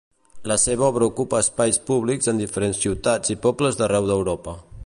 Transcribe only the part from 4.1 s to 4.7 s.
d’Europa.